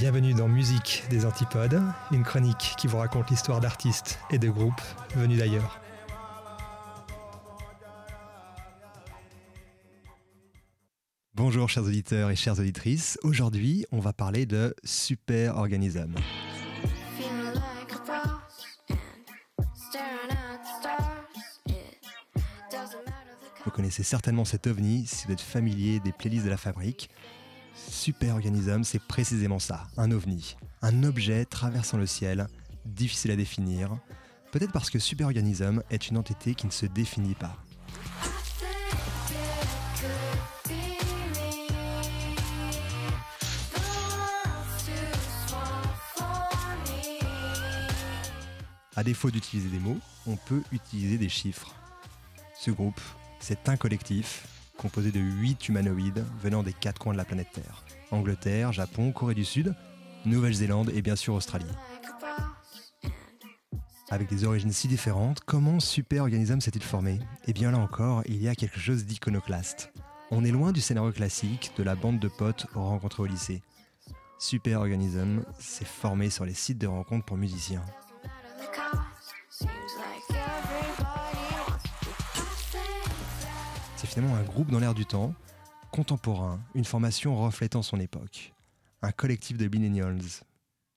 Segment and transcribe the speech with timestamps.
[0.00, 1.78] Bienvenue dans Musique des Antipodes,
[2.10, 4.80] une chronique qui vous raconte l'histoire d'artistes et de groupes
[5.14, 5.78] venus d'ailleurs.
[11.34, 16.14] Bonjour chers auditeurs et chères auditrices, aujourd'hui on va parler de Super Organism.
[23.66, 27.10] Vous connaissez certainement cet ovni si vous êtes familier des playlists de la fabrique.
[27.88, 30.56] Superorganisme, c'est précisément ça, un ovni.
[30.82, 32.46] Un objet traversant le ciel,
[32.84, 33.96] difficile à définir.
[34.52, 37.56] Peut-être parce que Superorganisme est une entité qui ne se définit pas.
[48.96, 51.74] À défaut d'utiliser des mots, on peut utiliser des chiffres.
[52.58, 53.00] Ce groupe,
[53.38, 54.46] c'est un collectif
[54.80, 57.84] composé de 8 humanoïdes venant des quatre coins de la planète Terre.
[58.10, 59.74] Angleterre, Japon, Corée du Sud,
[60.24, 61.66] Nouvelle-Zélande et bien sûr Australie.
[64.08, 67.20] Avec des origines si différentes, comment Super Organism s'est-il formé?
[67.46, 69.92] Eh bien là encore, il y a quelque chose d'iconoclaste.
[70.30, 73.62] On est loin du scénario classique de la bande de potes rencontrés au lycée.
[74.38, 77.84] Super Organism s'est formé sur les sites de rencontres pour musiciens.
[84.10, 85.34] Finalement un groupe dans l'air du temps,
[85.92, 88.52] contemporain, une formation reflétant son époque.
[89.02, 90.18] Un collectif de millennials,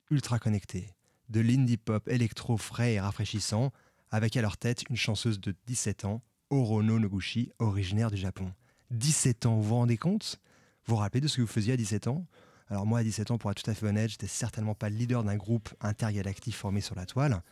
[0.09, 0.89] ultra connectés,
[1.29, 3.71] de l'indie pop électro frais et rafraîchissant,
[4.09, 8.51] avec à leur tête une chanteuse de 17 ans, Orono Noguchi, originaire du Japon.
[8.89, 10.39] 17 ans, vous vous rendez compte?
[10.85, 12.25] Vous vous rappelez de ce que vous faisiez à 17 ans?
[12.67, 14.95] Alors moi, à 17 ans, pour être tout à fait honnête, j'étais certainement pas le
[14.95, 17.43] leader d'un groupe intergalactique formé sur la toile.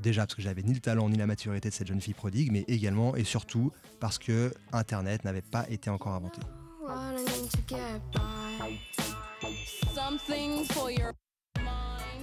[0.00, 2.50] Déjà parce que j'avais ni le talent ni la maturité de cette jeune fille prodigue,
[2.52, 6.40] mais également et surtout parce que Internet n'avait pas été encore inventé.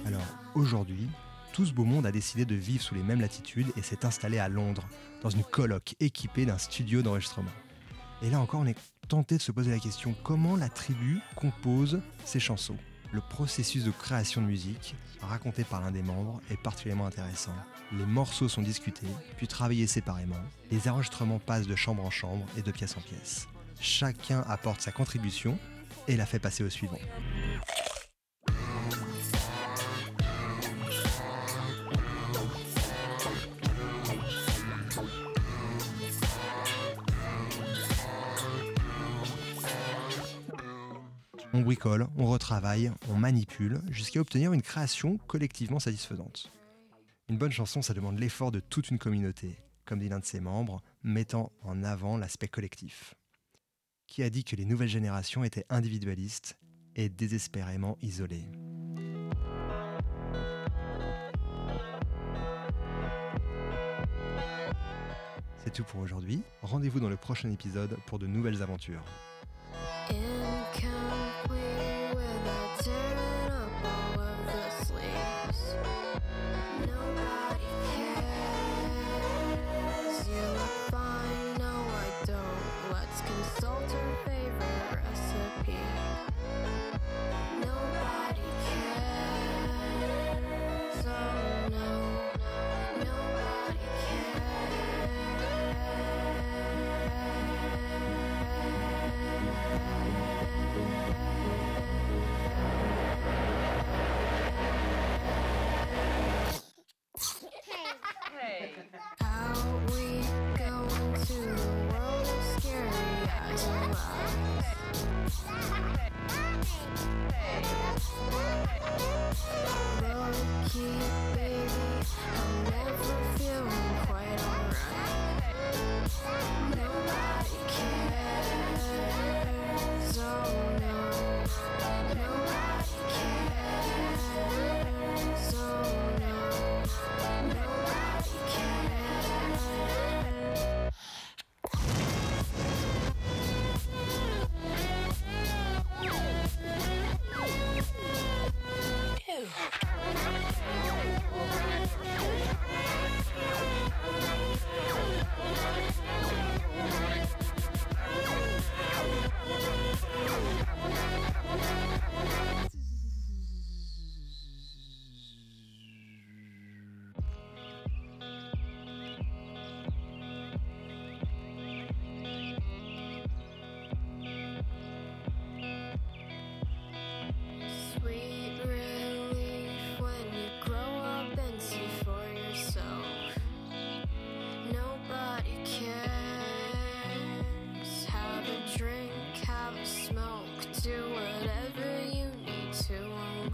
[0.06, 0.22] Alors
[0.54, 1.08] aujourd'hui,
[1.52, 4.38] tout ce beau monde a décidé de vivre sous les mêmes latitudes et s'est installé
[4.38, 4.86] à Londres,
[5.22, 7.50] dans une coloc équipée d'un studio d'enregistrement.
[8.22, 8.76] Et là encore, on est
[9.08, 12.76] tenté de se poser la question comment la tribu compose ses chansons?
[13.14, 17.54] Le processus de création de musique, raconté par l'un des membres, est particulièrement intéressant.
[17.92, 20.34] Les morceaux sont discutés, puis travaillés séparément.
[20.72, 23.46] Les enregistrements passent de chambre en chambre et de pièce en pièce.
[23.78, 25.56] Chacun apporte sa contribution
[26.08, 26.98] et la fait passer au suivant.
[41.56, 46.50] On bricole, on retravaille, on manipule, jusqu'à obtenir une création collectivement satisfaisante.
[47.28, 50.40] Une bonne chanson, ça demande l'effort de toute une communauté, comme dit l'un de ses
[50.40, 53.14] membres, mettant en avant l'aspect collectif.
[54.08, 56.58] Qui a dit que les nouvelles générations étaient individualistes
[56.96, 58.48] et désespérément isolées
[65.58, 66.42] C'est tout pour aujourd'hui.
[66.62, 69.04] Rendez-vous dans le prochain épisode pour de nouvelles aventures.
[71.54, 71.83] with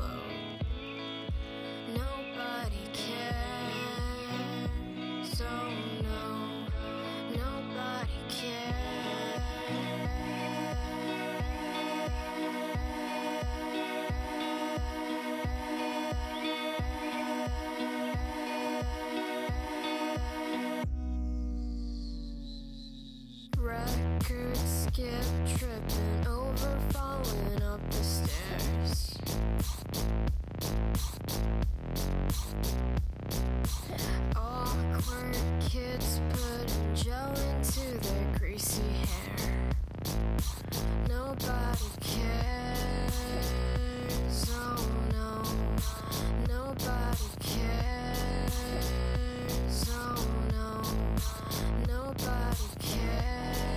[0.00, 0.29] Hello.
[52.20, 53.69] nobody cares